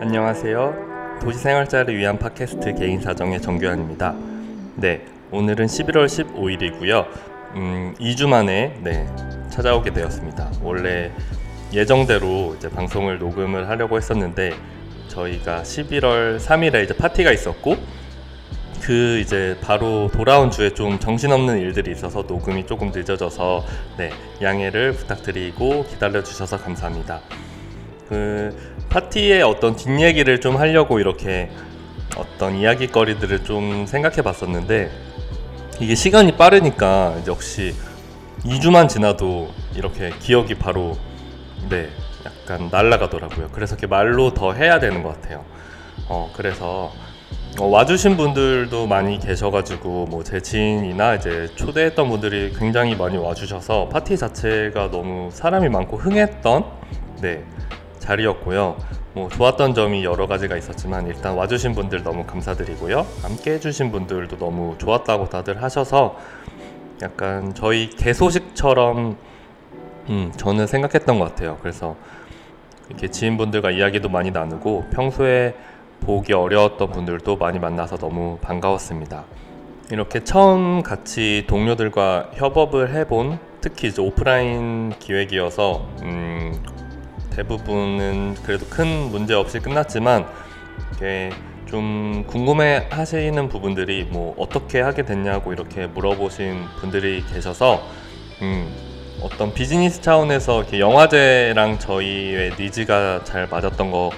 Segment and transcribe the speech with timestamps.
[0.00, 1.18] 안녕하세요.
[1.20, 4.14] 도시생활자를 위한 팟캐스트 개인 사정의 정규환입니다.
[4.76, 7.06] 네, 오늘은 11월 15일이고요.
[7.56, 9.08] 음, 2주 만에 네,
[9.50, 10.52] 찾아오게 되었습니다.
[10.62, 11.10] 원래
[11.72, 14.54] 예정대로 이제 방송을 녹음을 하려고 했었는데
[15.08, 17.76] 저희가 11월 3일에 이제 파티가 있었고
[18.80, 23.64] 그 이제 바로 돌아온 주에 좀 정신없는 일들이 있어서 녹음이 조금 늦어져서
[23.98, 24.10] 네,
[24.40, 27.20] 양해를 부탁드리고 기다려 주셔서 감사합니다.
[28.08, 31.50] 그 파티의 어떤 뒷얘기를 좀 하려고 이렇게
[32.16, 34.90] 어떤 이야기거리들을 좀 생각해 봤었는데
[35.80, 37.74] 이게 시간이 빠르니까 역시
[38.44, 40.96] 2주만 지나도 이렇게 기억이 바로
[41.68, 41.88] 네
[42.24, 43.48] 약간 날아가더라고요.
[43.52, 45.44] 그래서 이렇게 말로 더 해야 되는 것 같아요.
[46.08, 46.92] 어 그래서
[47.60, 54.16] 어, 와주신 분들도 많이 계셔가지고 뭐 제 지인이나 이제 초대했던 분들이 굉장히 많이 와주셔서 파티
[54.16, 56.64] 자체가 너무 사람이 많고 흥했던
[57.20, 57.44] 네
[58.08, 58.76] 자리였고요.
[59.12, 63.06] 뭐 좋았던 점이 여러 가지가 있었지만 일단 와주신 분들 너무 감사드리고요.
[63.22, 66.16] 함께 해주신 분들도 너무 좋았다고 다들 하셔서
[67.02, 69.16] 약간 저희 개소식처럼
[70.08, 71.58] 음, 저는 생각했던 것 같아요.
[71.60, 71.96] 그래서
[72.88, 75.54] 이렇게 지인분들과 이야기도 많이 나누고 평소에
[76.00, 79.24] 보기 어려웠던 분들도 많이 만나서 너무 반가웠습니다.
[79.90, 86.54] 이렇게 처음 같이 동료들과 협업을 해본 특히 이제 오프라인 기획이어서 음,
[87.38, 90.26] 대부분은 그래도 큰 문제 없이 끝났지만
[90.94, 91.30] 이게
[91.66, 97.86] 좀 궁금해 하시는 부분들이 뭐 어떻게 하게 됐냐고 이렇게 물어보신 분들이 계셔서
[98.42, 98.74] 음
[99.22, 104.10] 어떤 비즈니스 차원에서 이렇게 영화제랑 저희의 니즈가 잘 맞았던 것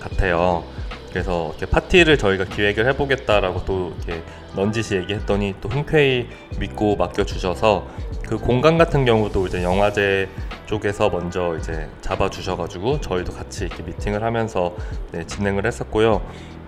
[0.00, 0.64] 같아요.
[1.10, 4.22] 그래서 이렇게 파티를 저희가 기획을 해보겠다라고 또 이렇게
[4.54, 6.28] 넌지시 얘기했더니 또 흔쾌히
[6.58, 7.86] 믿고 맡겨주셔서
[8.28, 10.28] 그 공간 같은 경우도 이제 영화제
[10.66, 14.74] 쪽에서 먼저 이제 잡아주셔가지고 저희도 같이 이렇게 미팅을 하면서
[15.12, 16.20] 네, 진행을 했었고요.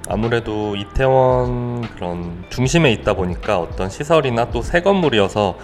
[0.09, 5.59] 아무래도 이태원 그런 중심에 있다 보니까 어떤 시설이나 또 새 건물이어서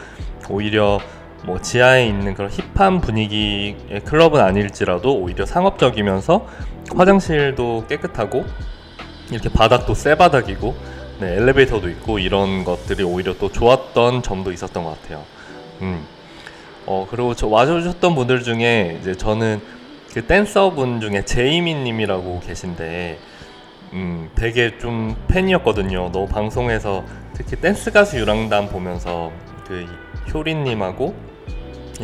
[0.51, 1.01] 오히려
[1.45, 6.47] 뭐 지하에 있는 그런 힙한 분위기의 클럽은 아닐지라도 오히려 상업적이면서
[6.95, 8.45] 화장실도 깨끗하고
[9.31, 10.75] 이렇게 바닥도 새 바닥이고
[11.21, 15.25] 네, 엘리베이터도 있고 이런 것들이 오히려 또 좋았던 점도 있었던 것 같아요.
[15.83, 16.05] 음.
[16.87, 19.61] 어 그리고 저 와주셨던 분들 중에 이제 저는
[20.13, 23.19] 그 댄서분 중에 제이미님이라고 계신데
[23.93, 26.11] 음 되게 좀 팬이었거든요.
[26.13, 29.33] 너무 방송에서 특히 댄스 가수 유랑단 보면서
[29.67, 29.87] 그
[30.33, 31.15] 효린님하고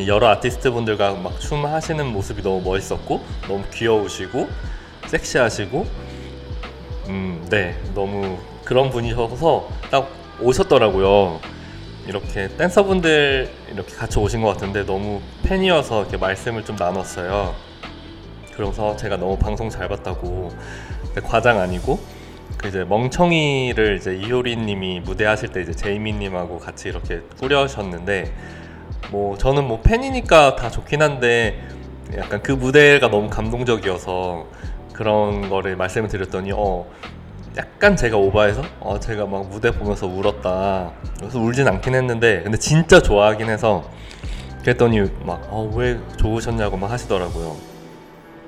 [0.06, 4.48] 여러 아티스트 분들과 막 춤 하시는 모습이 너무 멋있었고 너무 귀여우시고
[5.06, 5.86] 섹시하시고
[7.08, 10.08] 음 네 너무 그런 분이셔서 딱
[10.40, 11.38] 오셨더라고요.
[12.06, 17.54] 이렇게 댄서분들 이렇게 같이 오신 것 같은데 너무 팬이어서 이렇게 말씀을 좀 나눴어요.
[18.54, 20.50] 그래서 제가 너무 방송 잘 봤다고
[21.24, 22.00] 과장 아니고
[22.58, 28.32] 그 이제 멍청이를 이제 이효리님이 무대하실 때 이제 제이미님하고 같이 이렇게 꾸려셨는데
[29.10, 31.60] 뭐 저는 뭐 팬이니까 다 좋긴 한데
[32.16, 34.46] 약간 그 무대가 너무 감동적이어서
[34.92, 36.86] 그런 거를 말씀을 드렸더니 어
[37.56, 40.92] 약간 제가 오바해서 어 제가 막 무대 보면서 울었다.
[41.18, 43.84] 그래서 울진 않긴 했는데 근데 진짜 좋아하긴 해서
[44.62, 47.56] 그랬더니 막 어 왜 좋으셨냐고 막 하시더라고요.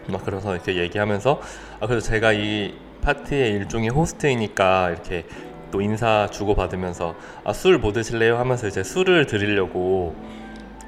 [0.09, 1.41] 막 그래서 이렇게 얘기하면서
[1.81, 5.25] 아 그래서 제가 이 파티의 일종의 호스트이니까 이렇게
[5.70, 10.15] 또 인사 주고 받으면서 아 술 뭐 드실래요 하면서 이제 술을 드리려고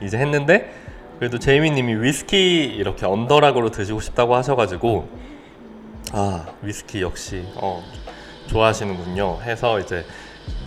[0.03, 0.73] 이제 했는데
[1.19, 5.09] 그래도 제이미님이 위스키 이렇게 언더락으로 드시고 싶다고 하셔가지고
[6.13, 7.83] 아 위스키 역시 어
[8.49, 9.41] 좋아하시는군요.
[9.43, 10.05] 해서 이제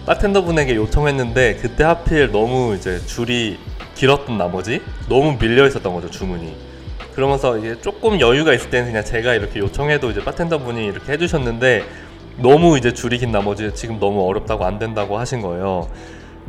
[0.06, 3.58] 바텐더 분에게 요청했는데 그때 하필 너무 이제 줄이
[3.96, 6.69] 길었던 나머지 너무 밀려 있었던 거죠 주문이.
[7.20, 11.84] 그러면서 이게 조금 여유가 있을 때는 그냥 제가 이렇게 요청해도 이제 바텐더 분이 이렇게 해주셨는데
[12.38, 15.90] 너무 이제 줄이 긴 나머지 지금 너무 어렵다고 안 된다고 하신 거예요.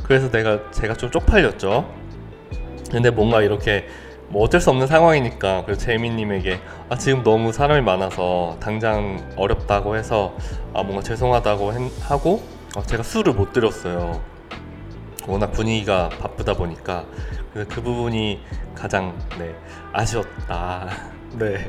[0.05, 1.93] 그래서 내가 제가 좀 쪽팔렸죠.
[2.89, 3.89] 근데 뭔가 이렇게
[4.29, 10.37] 뭐 어쩔 수 없는 상황이니까 그래서 재민님에게 아 지금 너무 사람이 많아서 당장 어렵다고 해서
[10.73, 12.45] 아 뭔가 죄송하다고 했, 하고
[12.77, 14.23] 아, 제가 술을 못 드렸어요.
[15.27, 17.05] 워낙 분위기가 바쁘다 보니까
[17.53, 18.41] 그래서 그 부분이
[18.75, 19.55] 가장 네
[19.93, 20.89] 아쉬웠다.
[21.39, 21.69] 네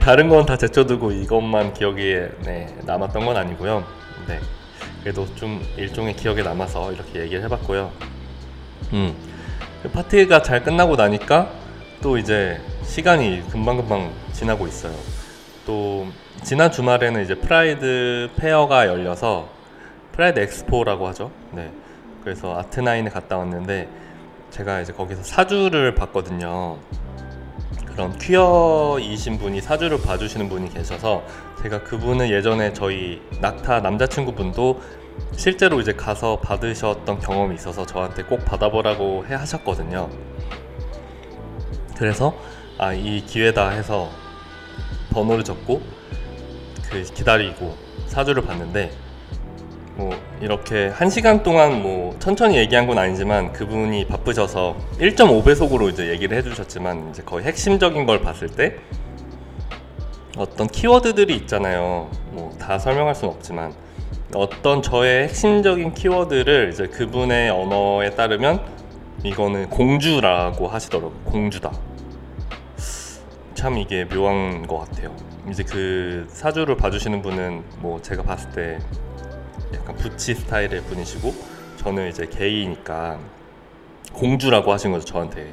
[0.00, 3.84] 다른 건 다 제쳐두고 이것만 기억에 네, 남았던 건 아니고요.
[4.26, 4.40] 네
[5.02, 7.90] 그래도 좀 일종의 기억에 남아서 이렇게 얘기를 해봤고요.
[8.92, 9.14] 음
[9.92, 11.50] 파티가 잘 끝나고 나니까
[12.02, 14.94] 또 이제 시간이 금방금방 지나고 있어요.
[15.66, 16.06] 또
[16.42, 19.48] 지난 주말에는 이제 Pride Fair가 열려서
[20.12, 21.30] Pride Expo라고 하죠.
[21.52, 21.70] 네.
[22.22, 23.88] 그래서 아트나인에 갔다 왔는데
[24.50, 26.78] 제가 이제 거기서 사주를 봤거든요.
[27.86, 31.22] 그런 퀴어이신 분이 사주를 봐주시는 분이 계셔서
[31.62, 34.80] 제가 그분은 예전에 저희 낙타 남자친구분도
[35.36, 40.08] 실제로 이제 가서 받으셨던 경험이 있어서 저한테 꼭 받아보라고 해 하셨거든요.
[41.96, 42.34] 그래서
[42.78, 44.08] 아 이 기회다 해서
[45.10, 45.82] 번호를 적고
[46.90, 47.76] 그 기다리고
[48.06, 48.90] 사주를 봤는데
[50.00, 56.38] 뭐 이렇게 한 시간 동안 뭐 천천히 얘기한 건 아니지만 그분이 바쁘셔서 1.5배속으로 이제 얘기를
[56.38, 58.76] 해주셨지만 이제 거의 핵심적인 걸 봤을 때
[60.38, 62.10] 어떤 키워드들이 있잖아요.
[62.30, 63.74] 뭐 다 설명할 수는 없지만
[64.34, 68.60] 어떤 저의 핵심적인 키워드를 이제 그분의 언어에 따르면
[69.24, 71.08] 이거는 공주라고 하시더라고.
[71.08, 71.72] 요 공주다.
[73.54, 75.14] 참 이게 묘한 것 같아요.
[75.50, 78.78] 이제 그 사주를 봐주시는 분은 뭐 제가 봤을 때
[79.74, 81.34] 약간 부치 스타일의 분이시고
[81.78, 83.18] 저는 이제 게이니까
[84.12, 85.46] 공주라고 하신 거죠 저한테.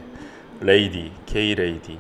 [0.59, 1.99] 레이디 게이 레이디.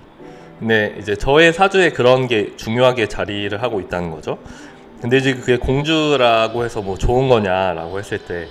[0.59, 4.39] 근데 이제 저의 사주에 그런 게 중요하게 자리를 하고 있다는 거죠.
[5.01, 8.47] 근데 이제 그게 공주라고 해서 뭐 좋은 거냐라고 했을 때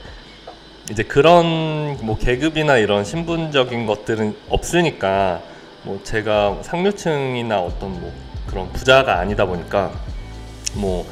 [0.88, 5.42] 이제 그런 뭐 계급이나 이런 신분적인 것들은 없으니까
[5.82, 8.12] 뭐 제가 상류층이나 어떤 뭐
[8.46, 9.90] 그런 부자가 아니다 보니까
[10.74, 11.04] 뭐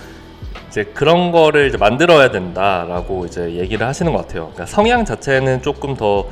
[0.75, 4.47] 이제 그런 거를 이제 만들어야 된다라고 이제 얘기를 하시는 것 같아요.
[4.47, 6.26] 그러니까 성향 자체는 조금 더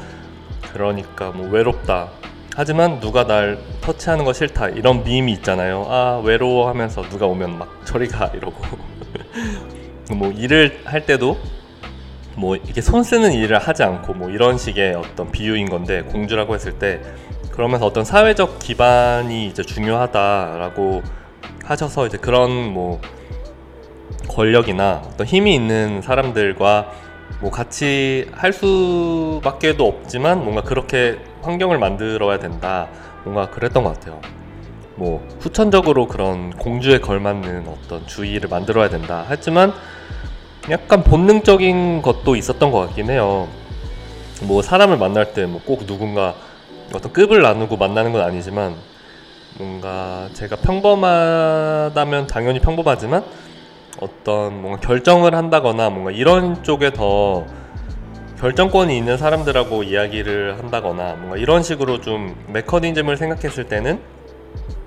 [0.73, 2.09] 그러니까 뭐 외롭다.
[2.57, 5.87] 하지만 누가 날 터치하는 거 싫다 이런 밈이 있잖아요.
[5.89, 8.57] 아 외로워하면서 누가 오면 막 저리 가 이러고
[10.11, 11.39] 뭐 일을 할 때도
[12.35, 16.81] 뭐 이렇게 손 쓰는 일을 하지 않고 뭐 이런 식의 어떤 비유인 건데 공주라고 했을
[16.81, 17.01] 때
[17.53, 21.03] 그러면서 어떤 사회적 기반이 이제 중요하다라고
[21.65, 23.01] 하셔서 이제 그런 뭐
[24.29, 26.93] 권력이나 어떤 힘이 있는 사람들과
[27.41, 32.89] 뭐 같이 할 수밖에도 없지만 뭔가 그렇게 환경을 만들어야 된다.
[33.25, 34.21] 뭔가 그랬던 것 같아요.
[34.97, 39.25] 뭐 후천적으로 그런 공주에 걸맞는 어떤 주의를 만들어야 된다.
[39.27, 39.73] 하지만
[40.71, 43.49] 약간 본능적인 것도 있었던 것 같긴 해요.
[44.43, 46.35] 뭐 사람을 만날 때 뭐 꼭 누군가
[46.95, 48.75] 어떤 급을 나누고 만나는 건 아니지만
[49.59, 53.25] 뭔가 제가 평범하다면 당연히 평범하지만
[54.01, 57.47] 어떤 뭔가 결정을 한다거나 뭔가 이런 쪽에 더
[58.39, 64.01] 결정권이 있는 사람들하고 이야기를 한다거나 뭔가 이런 식으로 좀 메커니즘을 생각했을 때는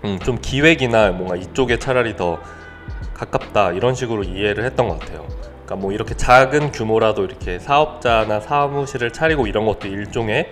[0.04, 2.40] 음, 좀 기획이나 뭔가 이쪽에 차라리 더
[3.14, 5.26] 가깝다 이런 식으로 이해를 했던 것 같아요.
[5.66, 10.50] 그러니까 뭐 이렇게 작은 규모라도 이렇게 사업자나 사무실을 차리고 이런 것도 일종의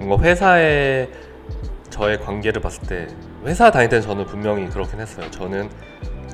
[0.00, 1.10] 뭔가 회사의
[1.90, 3.06] 저의 관계를 봤을 때
[3.44, 5.30] 회사 다닐 때는 저는 분명히 그렇긴 했어요.
[5.30, 5.70] 저는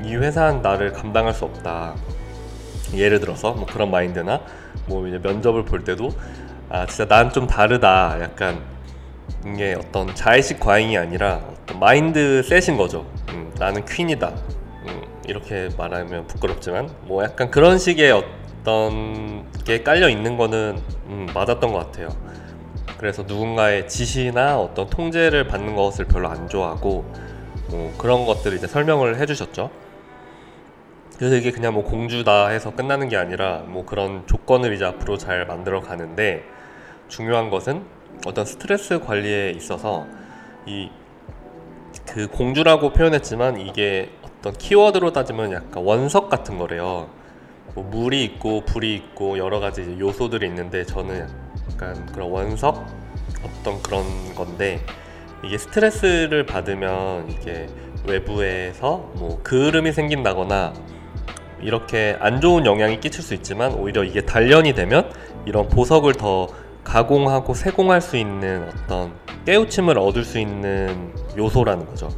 [0.05, 1.94] 이 회사는 나를 감당할 수 없다.
[2.94, 4.41] 예를 들어서 뭐 그런 마인드나
[4.87, 6.11] 뭐 이제 면접을 볼 때도
[6.69, 8.19] 아 진짜 난 좀 다르다.
[8.21, 8.61] 약간
[9.47, 13.06] 이게 어떤 자의식 과잉이 아니라 어떤 마인드 셋인 거죠.
[13.31, 14.29] 음, 나는 퀸이다.
[14.29, 21.73] 음, 이렇게 말하면 부끄럽지만 뭐 약간 그런 식의 어떤 게 깔려 있는 거는 음, 맞았던
[21.73, 22.09] 것 같아요.
[22.99, 27.05] 그래서 누군가의 지시나 어떤 통제를 받는 것을 별로 안 좋아하고
[27.77, 29.71] 뭐 그런 것들을 이제 설명을 해주셨죠.
[31.19, 35.47] 그래서 이게 그냥 뭐 공주다 해서 끝나는 게 아니라 뭐 그런 조건을 이제 앞으로 잘
[35.47, 36.45] 만들어 가는데
[37.09, 37.85] 중요한 것은
[38.27, 40.07] 어떤 스트레스 관리에 있어서
[40.67, 40.91] 이
[42.07, 47.09] 그 공주라고 표현했지만 이게 어떤 키워드로 따지면 약간 원석 같은 거래요.
[47.75, 51.27] 뭐 물이 있고 불이 있고 여러 가지 요소들이 있는데 저는
[51.73, 52.85] 약간 그런 원석
[53.44, 54.85] 어떤 그런 건데
[55.44, 57.67] 이게 스트레스를 받으면 이게
[58.06, 60.72] 외부에서 뭐 그을음이 생긴다거나
[61.61, 65.11] 이렇게 안 좋은 영향이 끼칠 수 있지만 오히려 이게 단련이 되면
[65.46, 66.49] 이런 보석을 더
[66.84, 69.13] 가공하고 세공할 수 있는 어떤
[69.44, 72.08] 깨우침을 얻을 수 있는 요소라는 거죠.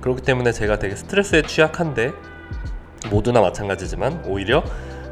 [0.00, 2.12] 그렇기 때문에 제가 되게 스트레스에 취약한데
[3.10, 4.64] 모두나 마찬가지지만 오히려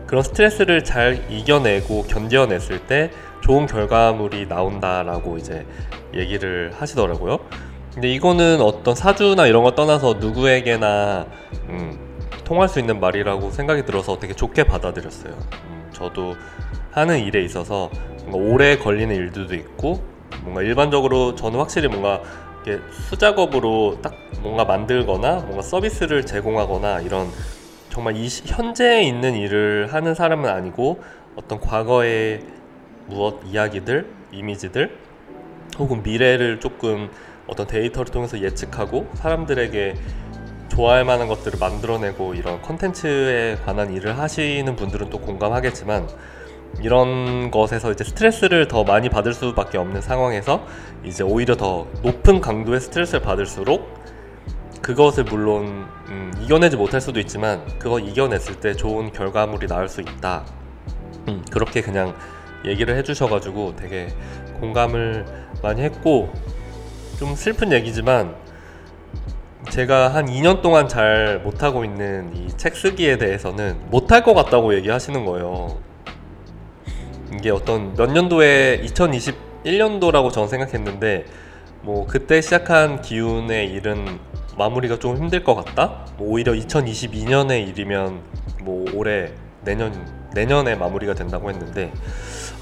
[0.07, 3.11] 그런 스트레스를 잘 이겨내고 견뎌냈을 때
[3.41, 5.67] 좋은 결과물이 나온다라고 이제
[6.15, 7.39] 얘기를 하시더라고요.
[7.93, 11.27] 근데 이거는 어떤 사주나 이런 거 떠나서 누구에게나
[11.69, 15.33] 음, 통할 수 있는 말이라고 생각이 들어서 되게 좋게 받아들였어요.
[15.33, 16.35] 음, 저도
[16.93, 17.91] 하는 일에 있어서
[18.33, 20.03] 오래 걸리는 일들도 있고
[20.43, 22.21] 뭔가 일반적으로 저는 확실히 뭔가
[23.09, 27.29] 수작업으로 딱 뭔가 만들거나 뭔가 서비스를 제공하거나 이런
[27.97, 31.03] 정말 이 현재에 있는 일을 하는 사람은 아니고
[31.35, 32.43] 어떤 과거의
[33.07, 34.95] 무엇 이야기들, 이미지들
[35.79, 37.09] 혹은 미래를 조금
[37.47, 39.95] 어떤 데이터를 통해서 예측하고 사람들에게
[40.69, 46.07] 좋아할 만한 것들을 만들어내고 이런 컨텐츠에 관한 일을 하시는 분들은 또 공감하겠지만
[46.83, 50.67] 이런 것에서 이제 스트레스를 더 많이 받을 수밖에 없는 상황에서
[51.03, 53.89] 이제 오히려 더 높은 강도의 스트레스를 받을수록
[54.87, 60.45] 그것을 물론 음, 이겨내지 못할 수도 있지만 그거 이겨냈을 때 좋은 결과물이 나올 수 있다.
[61.27, 62.15] 음, 그렇게 그냥
[62.65, 64.07] 얘기를 해주셔가지고 되게
[64.61, 65.27] 공감을
[65.61, 66.33] 많이 했고
[67.19, 68.37] 좀 슬픈 얘기지만
[69.71, 75.25] 제가 한 2년 동안 잘 못하고 있는 이 책 쓰기에 대해서는 못할 것 같다고 얘기하시는
[75.25, 75.79] 거예요.
[77.35, 81.25] 이게 어떤 몇 년도에 2021년도라고 저는 생각했는데
[81.83, 84.21] 뭐 그때 시작한 기운의 일은
[84.57, 86.07] 마무리가 좀 힘들 것 같다.
[86.17, 88.21] 뭐 오히려 2022년의 일이면
[88.63, 89.33] 뭐 올해
[89.63, 89.93] 내년
[90.35, 91.93] 내년에 마무리가 된다고 했는데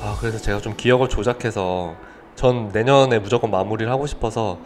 [0.01, 1.95] 아 그래서 제가 좀 기억을 조작해서
[2.35, 4.59] 전 내년에 무조건 마무리를 하고 싶어서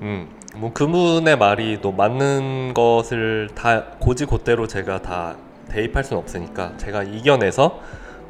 [0.00, 5.36] 음 뭐 그분의 말이 또 맞는 것을 다 고지고대로 제가 다
[5.70, 7.80] 대입할 수는 없으니까 제가 이겨내서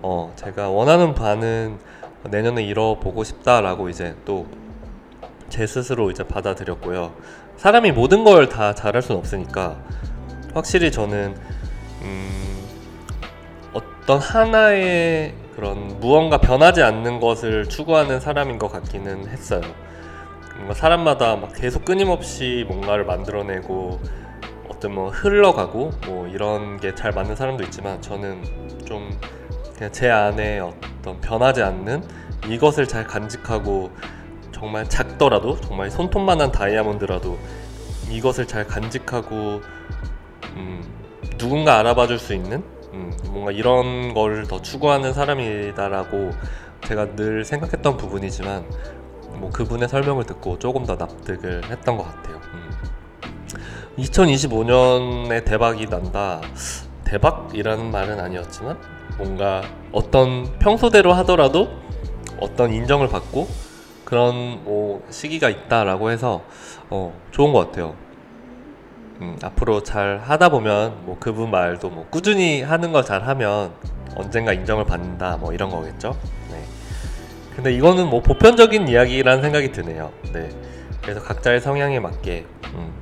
[0.02, 1.78] 어 제가 원하는 바는
[2.30, 4.47] 내년에 이뤄보고 싶다라고 이제 또
[5.52, 7.12] 제 스스로 이제 받아들였고요.
[7.59, 9.76] 사람이 모든 걸 다 잘할 수는 없으니까
[10.54, 11.37] 확실히 저는
[12.00, 12.66] 음
[13.75, 19.61] 어떤 하나의 그런 무언가 변하지 않는 것을 추구하는 사람인 것 같기는 했어요.
[20.56, 24.00] 뭔가 사람마다 막 계속 끊임없이 뭔가를 만들어내고
[24.71, 28.42] 어떤 뭐 흘러가고 뭐 이런 게 잘 맞는 사람도 있지만 저는
[28.87, 29.11] 좀
[29.76, 32.02] 그냥 제 안에 어떤 변하지 않는
[32.49, 33.90] 이것을 잘 간직하고
[34.62, 37.37] 정말 작더라도 정말 손톱만한 다이아몬드라도
[38.09, 39.61] 이것을 잘 간직하고
[40.54, 40.85] 음,
[41.37, 46.31] 누군가 알아봐 줄 수 있는 음, 뭔가 이런 걸 더 추구하는 사람이다라고
[46.87, 48.64] 제가 늘 생각했던 부분이지만
[49.40, 52.40] 뭐 그분의 설명을 듣고 조금 더 납득을 했던 것 같아요.
[52.54, 52.71] 음.
[53.99, 56.40] 2025년에 대박이 난다.
[57.02, 58.78] 대박이라는 말은 아니었지만
[59.19, 61.69] 뭔가 어떤 평소대로 하더라도
[62.38, 63.49] 어떤 인정을 받고
[64.12, 66.42] 그런 뭐 시기가 있다라고 해서
[66.90, 67.95] 어, 좋은 것 같아요.
[69.23, 73.73] 음, 앞으로 잘 하다 보면 뭐 그분 말도 뭐 꾸준히 하는 거잘 하면
[74.14, 76.14] 언젠가 인정을 받는다 뭐 이런 거겠죠.
[76.50, 76.62] 네.
[77.57, 80.12] 근데 이거는 뭐 보편적인 이야기라는 생각이 드네요.
[80.35, 80.50] 네.
[81.00, 82.92] 그래서 각자의 성향에 맞게 음,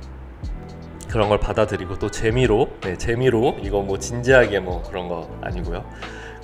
[1.09, 5.83] 그런 걸 받아들이고 또 재미로 네, 재미로 이거 뭐 진지하게 뭐 그런 거 아니고요.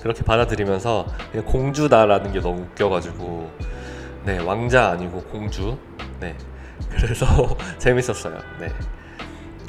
[0.02, 1.06] 그렇게 받아들이면서
[1.46, 3.77] 공주다라는 게 너무 웃겨가지고
[4.24, 5.78] 네 왕자 아니고 공주
[6.20, 6.36] 네
[6.90, 7.26] 그래서
[7.78, 8.38] 재밌었어요.
[8.60, 8.68] 네.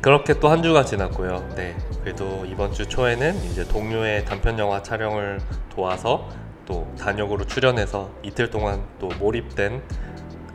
[0.02, 1.50] 그렇게 또 한 주가 지났고요.
[1.56, 1.76] 네.
[2.02, 5.40] 그래도 이번 주 초에는 이제 동료의 단편 영화 촬영을
[5.70, 6.30] 도와서
[6.66, 9.82] 또 단역으로 출연해서 이틀 동안 또 몰입된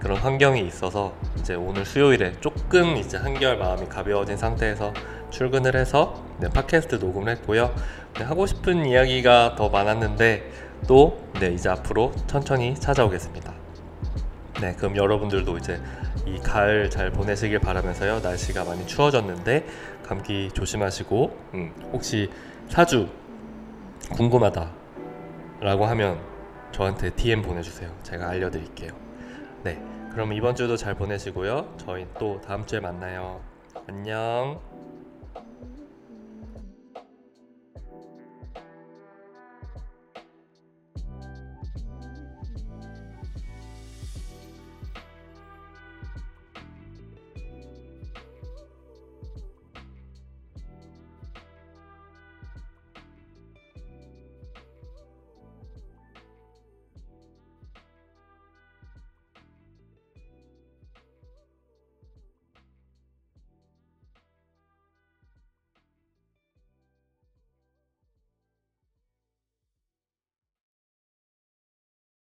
[0.01, 4.93] 그런 환경이 있어서 이제 오늘 수요일에 조금 이제 한결 마음이 가벼워진 상태에서
[5.31, 7.75] 출근을 해서 네, 팟캐스트 녹음을 했고요.
[8.19, 10.51] 네, 하고 싶은 이야기가 더 많았는데
[10.87, 13.54] 또 네, 이제 앞으로 천천히 찾아오겠습니다.
[14.61, 15.81] 네, 그럼 여러분들도 이제
[16.27, 18.21] 이 가을 잘 보내시길 바라면서요.
[18.21, 19.67] 날씨가 많이 추워졌는데
[20.05, 22.31] 감기 조심하시고 음, 혹시
[22.69, 23.09] 사주
[24.13, 24.71] 궁금하다
[25.61, 26.21] 라고 하면
[26.73, 27.91] 저한테 DM 보내주세요.
[28.03, 28.93] 제가 알려드릴게요.
[29.65, 29.83] 네,
[30.13, 31.75] 그럼 이번 주도 잘 보내시고요.
[31.79, 33.41] 저희 또 다음 주에 만나요.
[33.89, 34.74] 안녕.